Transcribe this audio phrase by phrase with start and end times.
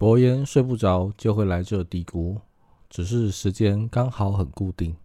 [0.00, 2.40] 伯言睡不着就会来这嘀咕，
[2.88, 4.96] 只是时间刚好很固定。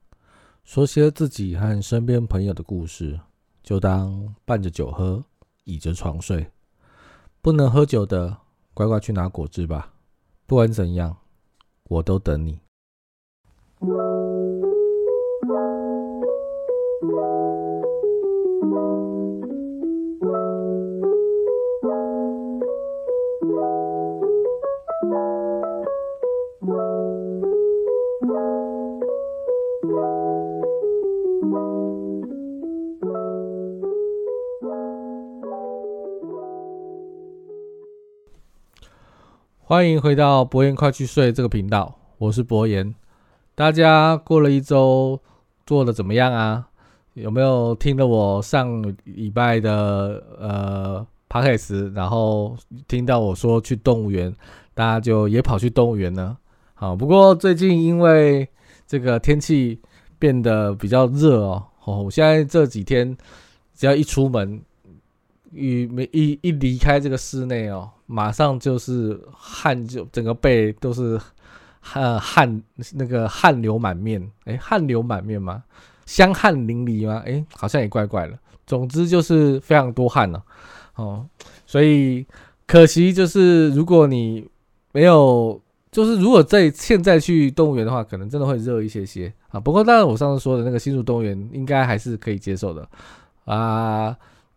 [0.64, 3.20] 说些自己和身边朋友的故事，
[3.62, 5.22] 就当伴着酒喝，
[5.66, 6.50] 倚着床睡。
[7.42, 8.38] 不能喝酒的，
[8.74, 9.96] 乖乖去拿果汁吧。
[10.46, 11.18] 不管怎样，
[11.90, 12.62] 我都等你。
[39.68, 42.94] 欢迎回到博言快去睡这个频道，我是博言。
[43.56, 45.20] 大家过了一周
[45.66, 46.68] 做的怎么样啊？
[47.16, 52.56] 有没有听了我上礼拜的呃 podcast，然后
[52.88, 54.32] 听到我说去动物园，
[54.76, 56.38] 大家就也跑去动物园呢？
[56.76, 58.48] 好，不过最近因为
[58.86, 59.82] 这个天气
[60.20, 63.18] 变得比较热哦，我现在这几天
[63.74, 64.62] 只要一出门。
[65.52, 71.20] 一没一一离开这个室内哦，马上就是汗，就整个背都是
[71.80, 72.62] 汗汗，
[72.94, 74.32] 那个汗流满面。
[74.46, 75.64] 哎，汗流满面吗？
[76.06, 77.24] 香汗淋漓吗？
[77.26, 78.38] 哎，好像也怪怪的。
[78.68, 80.44] 总之就是非常多汗了
[80.96, 81.26] 哦。
[81.66, 82.26] 所以
[82.68, 84.48] 可惜就是，如果你
[84.92, 89.60] 没有，就是如果在现在去动物园的话，可能真的会热一些些啊。
[89.60, 92.88] 不过当然，我上次说的那个新竹动物园应该还是可以接受的
[93.46, 94.16] 啊。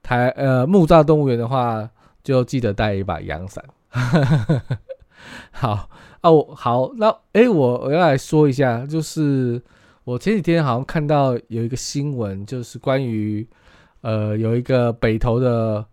[0.08, 1.86] 台呃木栅动物园的话，
[2.24, 3.62] 就记得带一把阳伞。
[5.52, 5.90] 好
[6.22, 9.62] 啊，我好那哎，我我要来说一下，就是
[10.04, 13.46] 我前几天好像看到有一个新闻，就是关于
[14.00, 15.84] 呃有一个北投的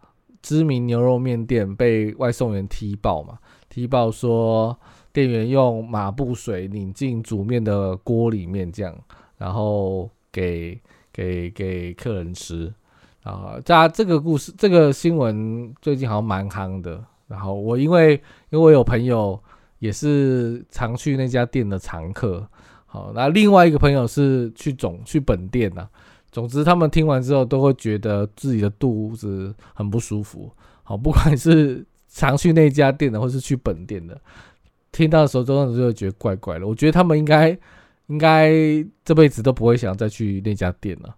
[0.41, 4.79] 知名牛肉面店被外送员踢爆嘛，踢爆说
[5.11, 8.95] 店员用马布水拧进煮面的锅里面，这样
[9.37, 10.79] 然后给
[11.11, 12.73] 给给客人吃。
[13.25, 17.03] 啊，这这个故事，这个新闻最近好像蛮夯的。
[17.27, 18.13] 然后我因为
[18.51, 19.37] 因为我有朋友
[19.79, 22.47] 也是常去那家店的常客，
[22.85, 25.89] 好，那另外一个朋友是去总去本店呐。
[26.31, 30.51] 总之，他们听完之后都会觉得自己的肚子很不舒服。
[30.83, 34.15] 好，不管是常去那家店的，或是去本店的，
[34.91, 36.67] 听到的时候，真的就会觉得怪怪的。
[36.67, 37.57] 我觉得他们应该
[38.05, 38.53] 应该
[39.03, 41.15] 这辈子都不会想再去那家店了。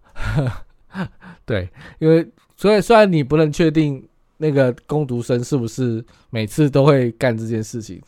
[1.44, 1.68] 对，
[1.98, 2.26] 因为
[2.56, 4.06] 所以虽然你不能确定
[4.38, 8.02] 那个攻读生是不是每次都会干这件事情，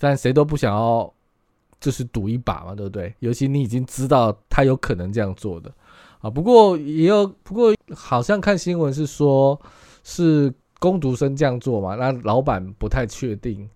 [0.00, 1.12] 但谁都不想要
[1.80, 3.14] 就是赌一把嘛，对不对？
[3.20, 5.72] 尤其你已经知道他有可能这样做的
[6.20, 6.30] 啊。
[6.30, 9.60] 不过也有，不过好像看新闻是说，
[10.02, 13.68] 是攻读生这样做嘛，那老板不太确定，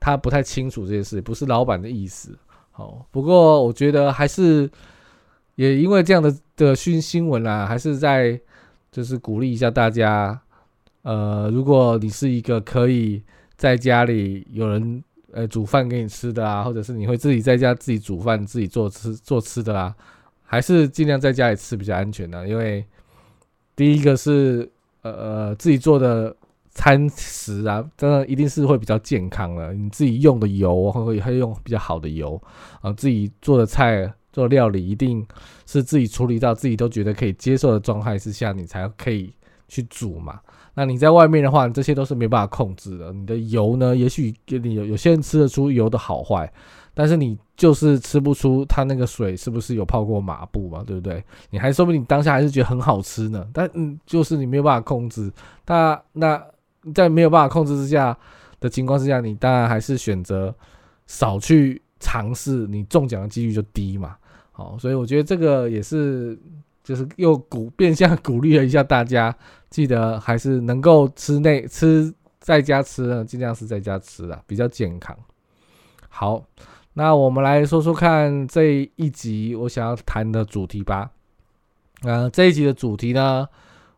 [0.00, 2.38] 他不太清楚这件事，不是老板的意思。
[2.70, 4.70] 好，不过我觉得还是。
[5.56, 8.40] 也因为这样的的新新闻啊，还是在
[8.90, 10.40] 就是鼓励一下大家。
[11.02, 13.22] 呃，如果你是一个可以
[13.56, 19.94] 在家里有人呃煮饭给你吃的啊，或者是你会自己在家自己煮饭自己做吃做吃的啊，
[20.42, 22.48] 还是尽量在家里吃比较安全的。
[22.48, 22.82] 因为
[23.76, 24.66] 第一个是
[25.02, 26.34] 呃呃自己做的
[26.70, 29.74] 餐食啊，真的一定是会比较健康的。
[29.74, 32.42] 你自己用的油会会用比较好的油
[32.80, 34.10] 啊，自己做的菜。
[34.34, 35.24] 做料理一定
[35.64, 39.32] 是自己处理到自己都觉得可以接受的状态之下，你才可以
[39.68, 40.40] 去煮嘛。
[40.74, 43.12] 那你在外面的话，这些都是没办法控制的。
[43.12, 46.52] 你的油呢，也许给你有有些人吃得出油的好坏，
[46.92, 51.22] 但是你就是吃不出它那个水是不是有泡过麻布嘛，对不对？
[51.50, 55.32] 你还说不定你当下还是觉得很好吃呢，但嗯，就是你没有办法控制。
[55.64, 56.44] 那那
[56.92, 58.18] 在没有办法控制之下
[58.58, 60.52] 的情况之下，你当然还是选择
[61.06, 64.16] 少去尝试，你中奖的几率就低嘛。
[64.56, 66.38] 好，所以我觉得这个也是，
[66.84, 69.36] 就是又鼓变相鼓励了一下大家，
[69.68, 75.18] 记得还是能够吃内吃在家吃呢，尽量是在家吃啊，比较健康。
[76.08, 76.44] 好，
[76.92, 81.10] 那我们来说说看这一集我想要谈的主题吧。
[82.02, 83.48] 呃，这一集的主题呢，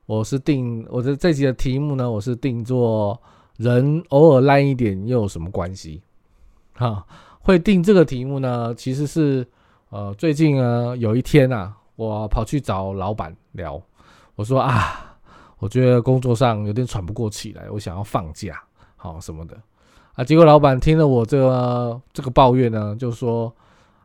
[0.07, 3.21] 我是定我的这集的题目呢，我是定做
[3.59, 6.01] 人偶尔烂一点又有什么关系？
[6.73, 7.07] 哈，
[7.41, 9.47] 会定这个题目呢，其实是。
[9.91, 13.81] 呃，最近呢，有一天啊，我跑去找老板聊，
[14.35, 15.17] 我说啊，
[15.59, 18.61] 我觉得工作上有点喘不过气来，我想要放假，
[18.97, 19.57] 好什么的
[20.15, 20.25] 啊。
[20.25, 23.55] 结果老板听了我这这个抱怨呢，就说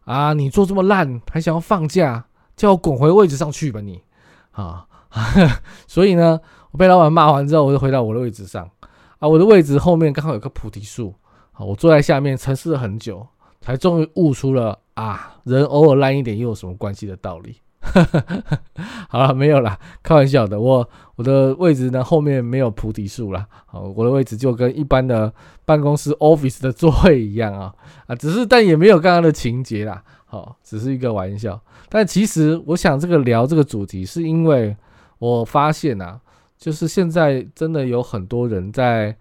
[0.06, 2.24] 啊，你做这么烂，还想要放假，
[2.56, 4.04] 叫我滚回位置上去吧你
[4.52, 4.86] 啊。
[5.88, 6.40] 所以呢，
[6.70, 8.70] 我被老板骂完之后，我就回到我的位置上
[9.18, 11.16] 啊，我的位置后面刚好有棵菩提树
[11.54, 13.28] 啊，我坐在下面沉思了很久，
[13.62, 17.56] 才终于悟出了啊，人偶尔烂一点又有什么关系的道理。
[19.10, 20.60] 好了，没有了，开玩笑的。
[20.60, 23.46] 我我的位置呢，后面没有菩提树了。
[23.66, 25.34] 好，我的位置就跟一般的
[25.66, 27.74] 办公室 office 的座位一样啊
[28.06, 30.04] 啊，只是但也没有刚刚的情节啦。
[30.26, 31.60] 好，只是一个玩笑。
[31.90, 34.78] 但其实我想这个聊这个主题，是因为
[35.18, 36.22] 我发现啊，
[36.58, 39.18] 就是现在真的有很多人在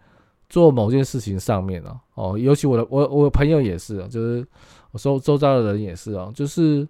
[0.50, 4.46] 做某件事情上面哦哦，尤其我的我我朋友也是，就是
[4.90, 6.86] 我周周遭的人也是哦，就是。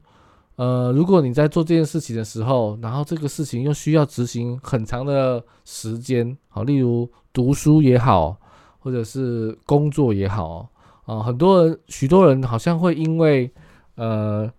[0.57, 8.37] 呃，如果你在做这件事情的时候，然后这个事情又需要执行很长的时间，好，例如读书也好，
[8.79, 10.69] 或者是工作也好，
[11.07, 13.51] 啊，很多人，许多人好像会因为，
[13.95, 14.53] 呃，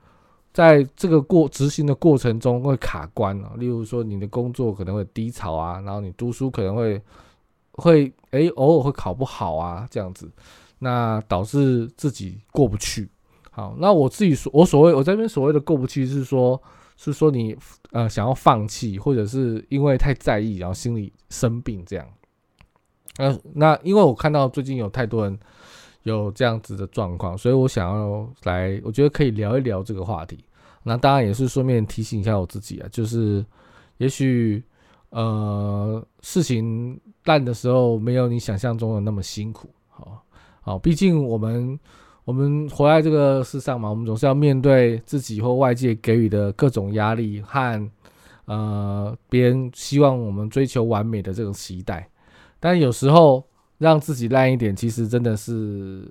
[0.51, 6.99] 在这个过执行的过程中会卡关啊，例如说你的工作可能会低潮啊，然后你读书可能会
[7.73, 10.31] 会诶偶尔会考不好啊，这样子，
[10.79, 13.09] 那导致自己过不去。
[13.51, 16.61] 好，那我自己所我所谓我这边所谓的过不去，是说，
[16.95, 17.55] 是说你
[17.91, 22.07] 呃想要放弃，或者是因为太在意，然后心里生病这样。
[23.17, 25.37] 呃，那因为我看到最近有太多人
[26.03, 30.43] 有这样子的状况，所以我想要来，我觉得可以聊一聊这个话题。
[30.83, 33.45] 那当然也是顺便提醒一下我自己啊，就是
[33.97, 34.63] 也许
[35.11, 39.69] 呃事情烂的时候没有你想象中的那么辛苦。
[39.87, 40.23] 好，
[40.61, 41.79] 好，毕竟我们。
[42.23, 47.91] 我们活在这个世上嘛，我们总是要面对自己或外界给予的各种压力和
[48.45, 52.07] 呃别人希望我们追求完美的这种期待。
[52.59, 53.43] 但有时候
[53.79, 56.07] 让自己烂一点，其实真的是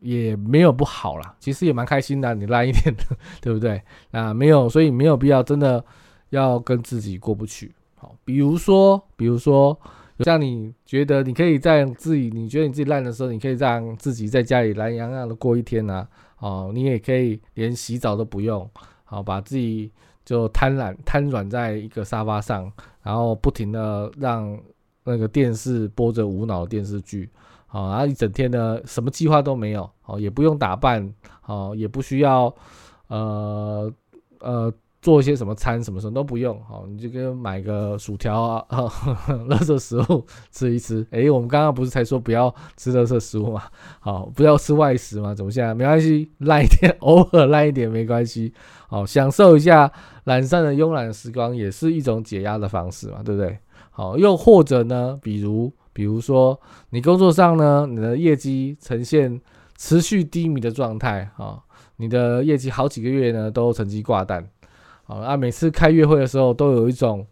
[0.00, 2.92] 也没有不好啦，其实也蛮开心的，你烂一点，
[3.42, 3.80] 对不对？
[4.12, 5.84] 啊，没有，所以没有必要真的
[6.30, 7.70] 要跟自己过不去。
[8.00, 9.78] 好，比如说，比如说。
[10.22, 16.06] 像你觉得你可以在自己，你觉得你自己烂的时候，你可以让自己在家里懒洋洋的过一天啊？
[16.40, 18.68] 哦，你也可以连洗澡都不用，
[19.04, 19.90] 好，把自己
[20.22, 22.70] 就瘫软瘫软在一个沙发上，
[23.02, 24.60] 然后不停的让
[25.04, 27.30] 那个电视播着无脑的电视剧，
[27.66, 31.10] 好，然后一整天呢什么计划都没有，好，也不用打扮，
[31.40, 32.54] 好，也不需要，
[33.06, 33.90] 呃
[34.40, 34.70] 呃。
[35.02, 38.64] 做一些什么餐，什么什么都不用，好，你就跟买个薯条啊，
[39.48, 41.06] 垃圾食物吃一吃。
[41.10, 43.62] 诶，我们刚刚不是才说不要吃垃圾食物吗？
[44.00, 45.34] 好，不要吃外食吗？
[45.34, 48.52] 怎么现在没关系，烂一点， 偶尔烂一点没关系。
[48.88, 49.90] 好，享受一下
[50.24, 53.58] 懒散的慵懒时光，也是一种解压的方式嘛，对不对？
[53.90, 56.60] 好，又或者呢，比如，比如说
[56.90, 59.40] 你工作上呢，你的业绩呈现
[59.78, 61.60] 持续低迷的状态，啊，
[61.96, 64.46] 你的业绩好几个月呢都成绩挂单
[65.14, 67.26] 啊，每次开月会的时候，都有一种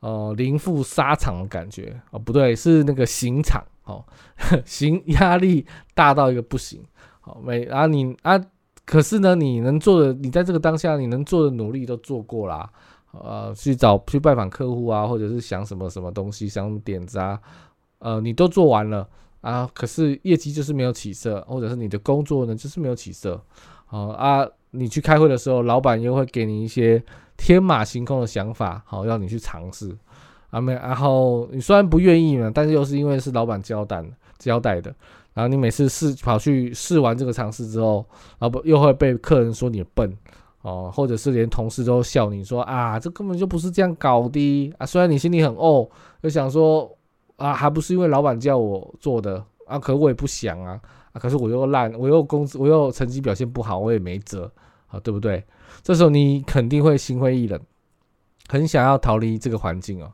[0.00, 4.04] 呃零负沙场的感觉哦，不对，是那个刑场哦，
[4.64, 5.64] 刑压力
[5.94, 6.82] 大到一个不行。
[7.20, 8.40] 好，每啊你啊，
[8.84, 12.68] 可是呢，你能做的，你在这个当下你能做的努力都做过啦，
[13.12, 17.38] 呃，去找去拜访客户啊，或者是想什么什么东西，想点子啊，
[17.98, 19.08] 呃，你都做完了
[19.40, 23.40] 啊，可是业绩就是没有起色，或者是你的工作呢就是没有起色，
[23.86, 24.48] 好啊。
[24.72, 27.02] 你去开会的时候，老板又会给你一些
[27.36, 29.94] 天马行空的想法，好让你去尝试，
[30.50, 34.04] 啊没，然后你虽然不愿意嘛，但是又是因为是老板交代
[34.38, 34.94] 交代的，
[35.34, 38.04] 然后你每次试跑去试完这个尝试之后，
[38.40, 40.16] 老板又会被客人说你笨
[40.62, 44.72] 哦，或者是连同事都笑你说啊，这根本就不是这样搞的。
[44.78, 45.88] 啊，虽然你心里很哦，
[46.22, 46.90] 就想说
[47.36, 50.80] 啊，还不是因为老板叫我做的啊，可我也不想啊。
[51.12, 51.20] 啊！
[51.20, 54.50] 可是我又烂，我又工资，我又成绩表现不好，我也没辙
[54.86, 55.44] 啊，对不对？
[55.82, 57.60] 这时候你肯定会心灰意冷，
[58.48, 60.10] 很想要逃离这个环境哦。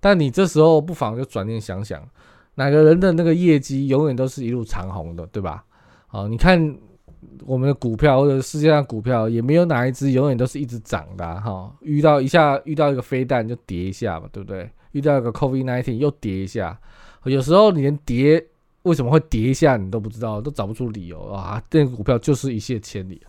[0.00, 2.06] 但你这时候不妨就转念想想，
[2.56, 5.64] 哪个人的那个业绩永远都是一路长红的，对吧？
[6.08, 6.76] 啊，你看
[7.46, 11.74] 我们的股票或者世界上股票，也没有哪一只永远都是一直涨的哈。
[11.80, 14.70] 遇到一下遇到一个飞弹就跌一下嘛，对不对？
[14.92, 16.78] 遇到一个 COVID nineteen 又跌一下，
[17.24, 18.46] 有时候你连跌。
[18.84, 21.62] 为什么会跌一下，你都不知道，都找不出理由啊！
[21.68, 23.20] 这个股票就是一泻千里，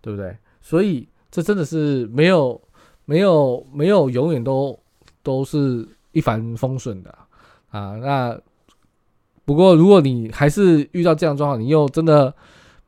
[0.00, 0.36] 对不对？
[0.60, 2.60] 所以这真的是没有、
[3.04, 4.78] 没有、没有，永远都
[5.22, 7.12] 都是一帆风顺的
[7.70, 7.96] 啊！
[7.96, 8.40] 那
[9.44, 12.32] 不过，如果你还是遇到这样状况，你又真的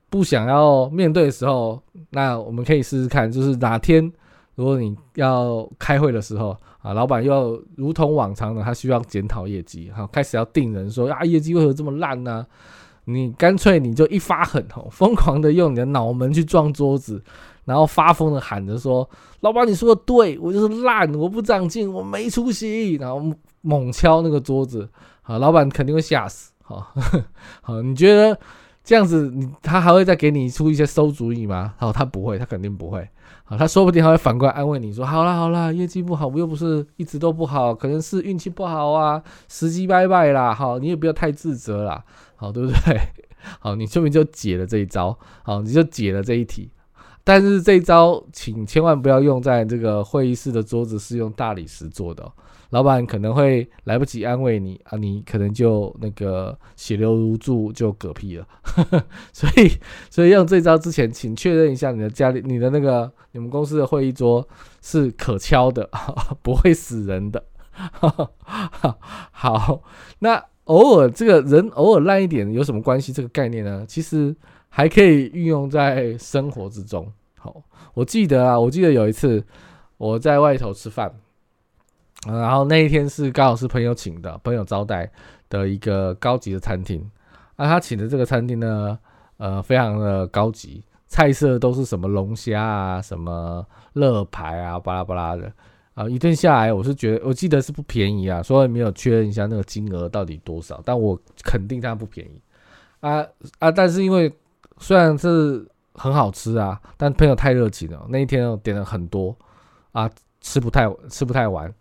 [0.09, 4.13] 不想要面对的时候，那我们可以试试看，就是哪天
[4.55, 6.57] 如果你要开会的时候。
[6.85, 12.47] 啊，老板又如同往常的，他需要检讨业绩，好，开始要定人说啊，业绩为何这么烂呢？
[13.07, 17.23] 你干脆你就一发狠吼，疯狂的用你的脑门去撞桌子，
[17.65, 19.09] 然后发疯的喊着说
[19.41, 23.23] ：“老板，你说的对，我就是烂，我不长进，我没出息。”然后
[23.63, 24.87] 猛敲那个桌子，
[25.23, 26.53] 好，老板肯定会吓死。
[26.63, 26.95] 好，
[27.61, 28.39] 好，你觉得
[28.85, 31.75] 这样子你他还会再给你出一些馊主意吗？
[31.81, 33.09] 哦，他不会，他肯定不会。
[33.45, 40.53] 好，他说不定还会反过来安慰你说：“好啦好啦，业绩不好，我又不是一直都不好，可能是运气不好啊，时机拜拜啦。
[40.55, 42.05] 好，你也不要太自责啦，
[42.37, 42.99] 好，对不对？
[43.61, 46.71] 好， 你说明就解了这一招，好，你就解了这一题。
[47.25, 52.31] 但是这一招，请千万不要用在这个会议室的桌子，是用大理石做的。”
[52.71, 58.47] 老板可能会来不及安慰你啊，你可能就那个血流如注就嗝屁了，
[59.33, 59.71] 所以
[60.11, 64.49] 所以用这招之前，请确认一下你的家里、你的那个你们公司的会议桌
[64.83, 65.89] 是可敲的，
[66.43, 67.45] 不会死人的。
[69.31, 69.83] 好，
[70.19, 73.13] 那偶尔这个人偶尔烂一点有什么关系？
[73.13, 74.35] 这个概念呢，其实
[74.77, 77.07] 还可以运用在生活之中。
[77.39, 77.63] 好，
[77.95, 79.41] 我记得啊，我记得有一次
[79.99, 81.15] 我在外头吃饭。
[82.27, 85.09] 然后那一天是刚好是朋友请的，朋友招待
[85.49, 87.09] 的一个高级的餐厅。
[87.55, 88.99] 那他请的这个餐厅呢，
[89.37, 95.53] 呃，非常的高级，菜色都是什么龙虾啊，什么乐排啊，巴拉巴拉的。
[95.95, 102.41] 啊，一顿下来，我是觉得，我记得是不便宜啊，所以没有确认一下那个金额到底多少，但我肯定它不便宜。
[102.99, 103.25] 啊
[103.61, 104.33] 啊，但是因为
[104.85, 109.35] 虽然是很好吃啊，但朋友太热情了，那一天点了很多
[109.93, 110.11] 啊，
[110.43, 111.73] 吃不太吃不太完。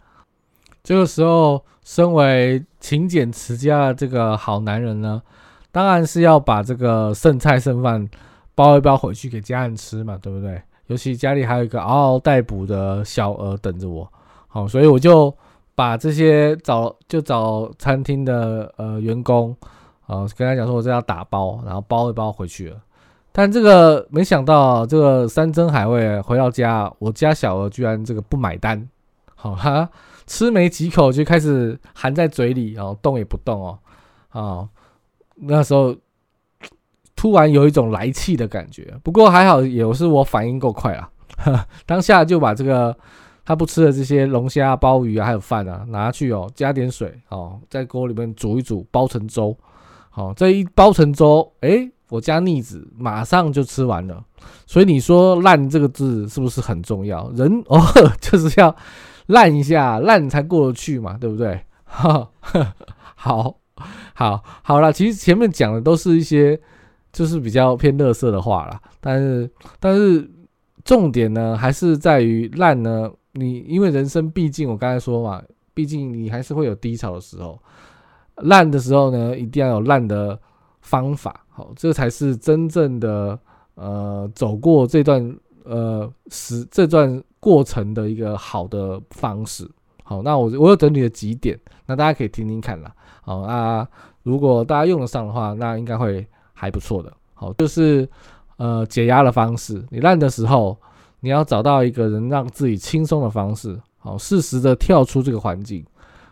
[0.82, 5.22] 这个时候，身为勤俭持家的这个好男人呢，
[5.70, 8.08] 当然是要把这个剩菜剩饭
[8.56, 10.62] 包一包回去给家人吃嘛，对不对？
[10.88, 14.10] 尤其家里还有一个嗷嗷待哺的小儿等着我，
[14.48, 15.36] 好，所以我就
[15.76, 19.54] 把这些找就找餐厅的呃员工，
[20.06, 22.78] 啊，跟他讲说，我这要打包，然后包一包回去了。
[23.34, 28.88] 但这个没想到，这个山珍海味回到家，我家小儿居然这个不买单，
[29.36, 29.90] 好哈。
[30.26, 33.80] 吃没几口就开始含在嘴里，然后动也不动哦，
[34.30, 34.70] 啊，
[35.36, 35.94] 那时候
[37.14, 38.94] 突然有一种来气的感觉。
[39.04, 41.10] 不过还好，也是我反应够快啊，
[41.86, 42.98] 当下就把这个
[43.44, 49.54] 他不吃的这些龙虾、鲍鱼啊，还有饭啊，拿去哦，加点水哦，在锅里面煮一煮，煲成粥。
[50.10, 54.24] 好，这一煲成粥，哎，我家逆子马上就吃完了。
[54.68, 57.30] 所以你说“烂”这个字是不是很重要？
[57.32, 57.82] 人哦，
[58.22, 58.76] 就是要。
[59.28, 61.58] 烂一下，烂才过得去嘛，对不对？
[61.86, 62.30] 好，
[63.16, 63.56] 好，
[64.14, 64.92] 好，好了。
[64.92, 66.60] 其实前面讲的都是一些
[67.14, 70.30] 就是比较偏乐色的话啦，但是，但是
[70.84, 73.10] 重点呢，还是在于烂呢。
[73.32, 75.42] 你因为人生毕竟我刚才说嘛，
[75.74, 77.58] 毕竟你还是会有低潮的时候，
[78.36, 80.38] 烂的时候呢，一定要有烂的
[80.82, 83.40] 方法，好，这才是真正的
[83.76, 87.24] 呃，走过这段呃时这段。
[87.44, 89.70] 过程的一个好的方式，
[90.02, 92.96] 好，那我我有整理了几点，那大家可以听听看啦。
[93.22, 93.86] 好啊，
[94.22, 97.12] 如果大家用得上的话，那应该会还不错的。
[97.34, 98.08] 好，就是
[98.56, 100.78] 呃解压的方式，你烂的时候，
[101.20, 105.86] 你要找到一个能让自己轻松的方式，好，适时的跳出这个环境，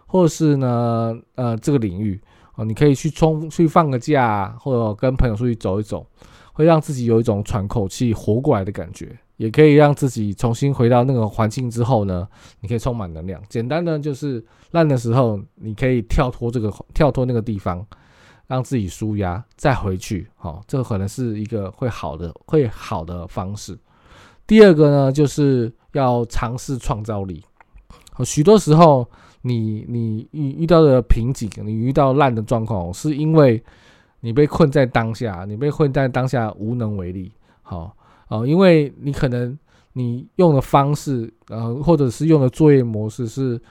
[0.08, 2.18] 或是呢呃这个领域，
[2.64, 6.06] 你可以去冲去放个假，或者跟朋友出去走一走，
[6.54, 9.18] 会让自己有一种喘口气、活过来的感觉。
[9.38, 12.28] 也可以让自己重新回到那个环境之后呢，
[12.60, 13.42] 你可以充满能量。
[13.50, 17.84] 简单的就是烂的时候，你可以跳脱这个跳脱那个地方，
[18.46, 20.28] 让自己舒压，再回去。
[20.36, 23.76] 好，这个可能是一个会好的会好的方式。
[24.46, 27.44] 第二个呢，就是要尝试创造力。
[28.24, 29.10] 许多时候，
[29.42, 33.64] 你你遇遇到的瓶颈，你遇到烂的状况，是因为
[34.22, 37.32] 你被困在当下，你被困在当下无能为力。
[37.62, 37.96] 好。
[38.28, 39.60] 哦，因为你可能
[39.92, 43.62] 你用的方式，呃，或者是用的作业模式，是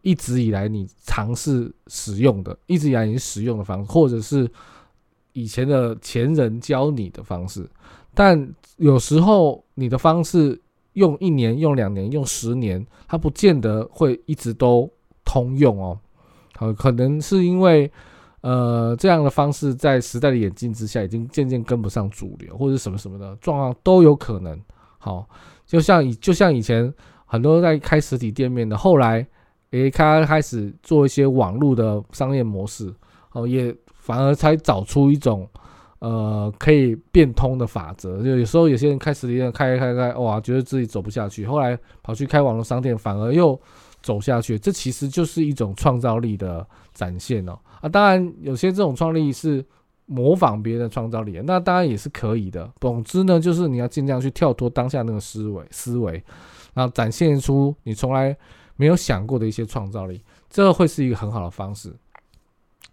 [0.00, 4.50] 一直以来你尝试使用的，一直以来你使用的方式，或者是
[5.34, 7.68] 以前的前人教你的方式，
[8.14, 10.58] 但有时候你的方式
[10.94, 14.90] 用一年、用两年、用十年，它不见得会一直都
[15.26, 15.98] 通用哦。
[16.54, 17.92] 好，可能是因为。
[18.42, 24.56] 呃，这样的方式在时代的演进之下，已经渐渐跟不上主流，或者什么什么的状况都有可能。
[24.98, 25.28] 好，
[25.66, 26.92] 就像以就像以前
[27.24, 29.26] 很多在开实体店面的，后来
[29.70, 32.94] 诶，他开始做一些网络的商业模式，
[33.32, 35.48] 哦，也反而才找出一种
[35.98, 38.22] 呃可以变通的法则。
[38.22, 43.60] 就有时候有些人开实体店开开开，哇，觉得自己走不下去，后来跑去开网络商店，反而又
[44.06, 44.56] 走下去。
[44.56, 47.58] 这其实就是一种创造力的展现哦。
[47.80, 49.64] 啊，当然有些这种创立是
[50.04, 52.70] 模仿别人的创造力，那当然也是可以的。
[52.80, 56.22] 总之呢，就是你要尽量去跳脱当下那个思维思维，
[56.72, 58.36] 然后展现出你从来
[58.76, 61.92] 没有想过的一些创造力，这会是一个很好的方式。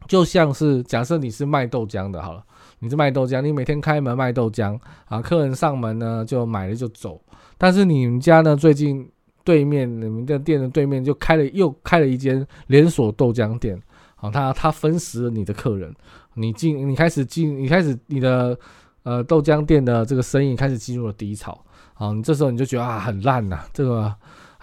[0.07, 2.43] 就像是假设你是卖豆浆的，好了，
[2.79, 7.21] 你是卖豆浆，你每天开门卖豆浆啊，客人上门呢就买了就走，
[7.57, 9.09] 但是你们家呢最近
[9.43, 13.81] 对面你们的店的对面就开了又开了一间连锁豆浆店，
[14.15, 15.93] 好，他他分食了你的客人，
[16.35, 18.57] 你进你开始进你开始你的
[19.03, 24.13] 呃豆浆店的这个生意开始进入了低潮，好，你这时候你就觉得啊很烂呐，这个。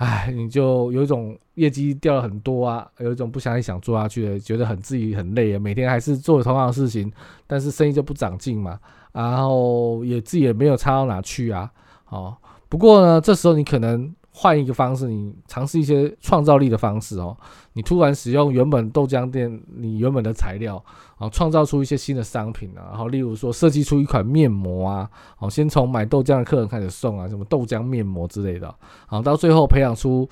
[0.01, 7.13] 唉，你就有一种业绩掉了很多啊，有一种不想想做下去的，觉得很自己很累啊，每天还是做同样的事情，
[7.47, 8.81] 但是生意就不长进嘛，
[9.13, 11.71] 然后也自己也没有差到哪去啊，
[12.09, 12.35] 哦，
[12.71, 14.11] 不过呢，这时候你可能。
[14.33, 17.37] 换一个方式，你尝试一些创造力的方式哦。
[17.73, 20.83] 你突然使用原本豆浆店你原本的材料
[21.19, 22.91] 啊，创造出一些新的商品啊。
[22.91, 28.73] 然后，例如说设计出一款面膜啊，哦，先从买豆浆的客人开始送啊，什么豆浆面膜之类的。
[29.07, 30.29] 好，到最后培养出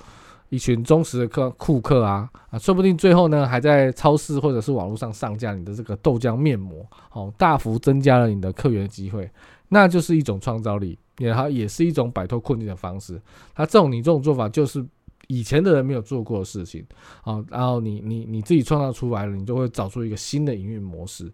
[0.49, 9.29] 一群忠实的客顾客啊啊，说不定最后呢，还在超市或者是网络上上架你的这个豆浆面膜，好，大幅增加了你的客源机会，
[9.67, 10.97] 那就是一种创造力。
[11.19, 13.21] 也它也是一种摆脱困境的方式。
[13.53, 14.83] 它这种你这种做法就是
[15.27, 16.83] 以前的人没有做过的事情
[17.21, 21.31] 啊，然后你你你自己创造出来了，你就会找出一个新的营运模式。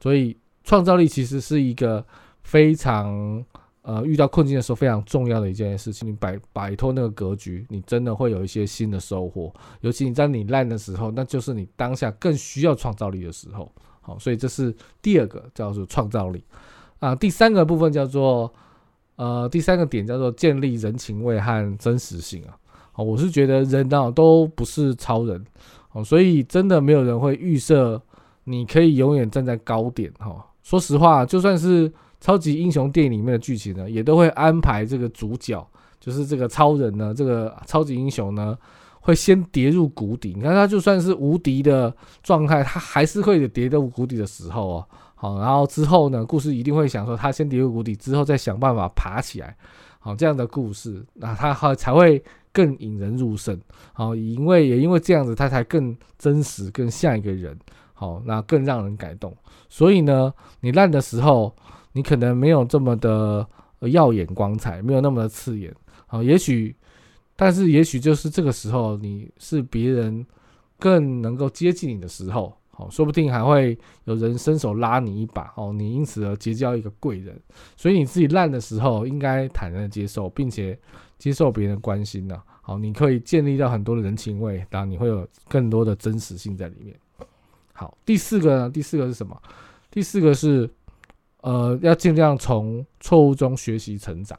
[0.00, 2.02] 所以创造力其实是一个
[2.42, 3.44] 非常
[3.82, 6.08] 呃遇到困境的时候非常重要的一件事情。
[6.08, 9.52] 你摆摆脱那个格局，你真的会有一些新的收获。
[9.82, 13.70] 尤其你在你烂的时候，那就是你当下更需要创造力的时候。
[14.00, 16.42] 好，所以这是第二个叫做创造力
[16.98, 17.14] 啊。
[17.14, 18.50] 第三个部分叫做。
[19.16, 22.56] 呃，第三个点叫做建立人情味和真实性啊。
[22.94, 25.44] 哦，我是觉得人啊都不是超人
[25.92, 28.00] 哦，所以真的没有人会预设
[28.44, 30.44] 你可以永远站在高点哈。
[30.62, 35.66] 说实话，就算是超级英雄电影里面的剧情呢，也都会安排这个主角，
[36.00, 38.56] 就是这个超人呢，这个超级英雄呢，
[39.00, 40.32] 会先跌入谷底。
[40.36, 44.86] 你看他就算是无敌的状态，他还是会跌入谷底的时候哦。
[45.24, 46.22] 好，然后之后呢？
[46.22, 49.56] 故事一定会想说，他先跌入谷底，之后再想办法爬起来。
[49.98, 52.22] 好，这样的故事，那他还才会
[52.52, 53.58] 更引人入胜。
[53.94, 57.58] 好，因为也因为这样子，他才更真实，更像一个人。
[57.94, 59.34] 好，那更让人感动。
[59.70, 61.56] 所以呢，你烂的时候，
[61.92, 63.48] 你可能没有这么的
[63.80, 65.74] 耀眼光彩，没有那么的刺眼。
[66.06, 66.76] 好，也许，
[67.34, 70.26] 但是也许就是这个时候，你是别人
[70.78, 72.54] 更能够接近你的时候。
[72.76, 77.40] 好，说不定还会有人伸手拉你一把哦，你因此而结交一个贵人。
[77.76, 80.76] 所以你自己烂的时候，应该坦然的接受，并且
[81.16, 82.42] 接受别人关心呢。
[82.62, 86.96] 好，你可以建立到很多的人情味，当然你会有更多的真实性在里面。
[87.72, 88.70] 好，第四个呢？
[88.70, 89.40] 第四个是什么？
[89.88, 90.68] 第四个是
[91.42, 94.36] 呃，要尽量从错误中学习成长，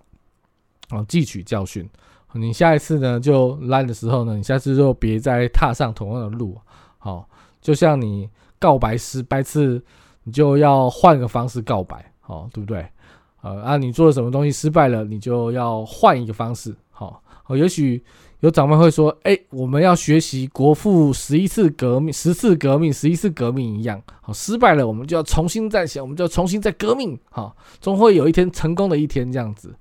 [0.90, 1.90] 哦，汲取教训。
[2.34, 6.60] 你下一次呢就烂的时候呢，你下次就别再踏上同样的路。
[6.98, 7.30] 好。
[7.66, 9.84] 就像你告白失败次，
[10.24, 12.86] 你就要换个方式告白，好，对不对？
[13.42, 17.24] 呃，啊，你做了什么东西失败了，你就要换一个方式，好。
[17.48, 18.04] 哦，也许
[18.42, 29.74] 有长辈会说，哎，我们要学习国父十一次革命、十次革命、十一次革命一样，好，失败了我们就要重新再写，我们就要重新再革命，好，终会有一天成功的一天这样子。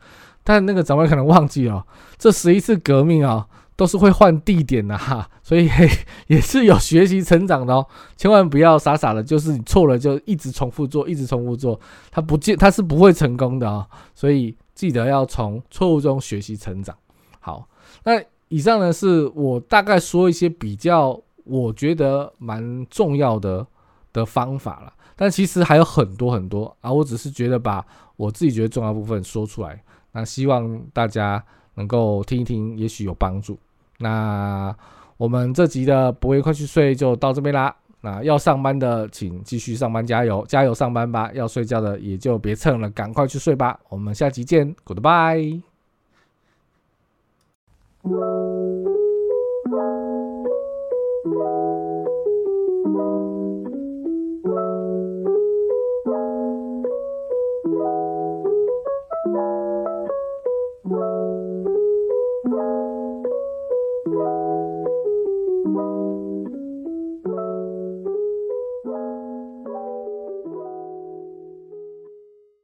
[0.42, 1.84] 但那个长辈可能忘记了，
[2.16, 3.46] 这十一次革命啊。
[3.76, 5.68] 都是会换地点的哈， 所以
[6.28, 7.84] 也是有学习成长的哦。
[8.16, 11.78] 千万不要傻傻的，就是你错了就一直重复做，一直重复做，
[12.10, 13.86] 它不见它是不会成功的啊。
[14.14, 16.96] 所以记得要从错误中学习成长。
[17.40, 17.68] 好，
[18.04, 23.66] 那以上呢是我大概说一些比较我觉得蛮重要的
[24.12, 26.92] 的方法了，但其实还有很多很多啊。
[26.92, 27.84] 我只是觉得把
[28.16, 29.82] 我自己觉得重要部分说出来，
[30.12, 31.44] 那希望大家。
[31.76, 33.58] 能够听一听，也许有帮助。
[33.98, 34.74] 那
[35.16, 37.74] 我们这集的不会快去睡就到这边啦。
[38.00, 40.44] 那要上班的请继续上班，加油！
[40.46, 40.74] 加油！
[40.74, 41.30] 上班吧！
[41.32, 43.80] 要睡觉的也就别蹭了，赶快去睡吧。
[43.88, 45.62] 我们下集见，goodbye。